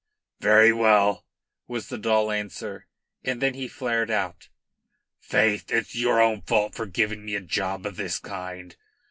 [0.39, 1.27] "Very well,"
[1.67, 2.87] was the dull answer,
[3.23, 4.49] and then he flared out.
[5.19, 8.75] "Faith, it's your own fault for giving me a job of this kind.